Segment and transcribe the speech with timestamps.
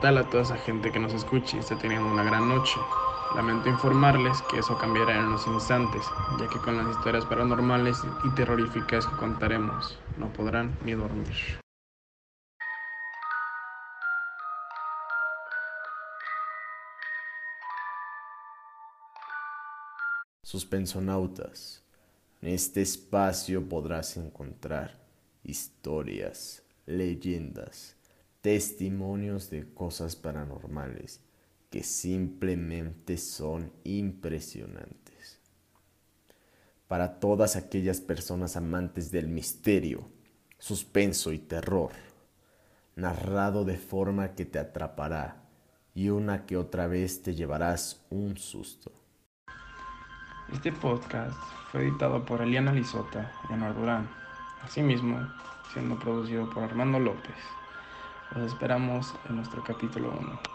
[0.00, 2.78] tal a toda esa gente que nos escuche y está teniendo una gran noche.
[3.34, 6.02] Lamento informarles que eso cambiará en unos instantes,
[6.38, 11.58] ya que con las historias paranormales y terroríficas que contaremos no podrán ni dormir.
[20.44, 21.82] Suspensonautas,
[22.40, 24.96] en este espacio podrás encontrar
[25.42, 27.96] historias, leyendas,
[28.46, 31.20] testimonios de cosas paranormales
[31.68, 35.40] que simplemente son impresionantes.
[36.86, 40.08] Para todas aquellas personas amantes del misterio,
[40.60, 41.90] suspenso y terror,
[42.94, 45.42] narrado de forma que te atrapará
[45.92, 48.92] y una que otra vez te llevarás un susto.
[50.52, 51.36] Este podcast
[51.72, 54.08] fue editado por Eliana Lizota y Anuar Durán,
[54.62, 55.18] asimismo
[55.72, 57.34] siendo producido por Armando López.
[58.30, 60.40] Los esperamos en nuestro capítulo 1.